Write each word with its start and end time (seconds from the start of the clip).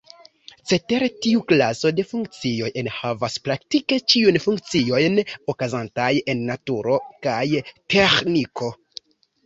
Cetere 0.69 1.09
tiu 1.25 1.43
klaso 1.51 1.91
de 1.99 2.05
funkcioj 2.13 2.71
enhavas 2.83 3.37
praktike 3.49 4.01
ĉiujn 4.15 4.41
funkciojn 4.47 5.23
okazantaj 5.55 6.11
en 6.35 6.45
naturo 6.53 7.01
kaj 7.29 7.43
teĥniko. 7.71 8.77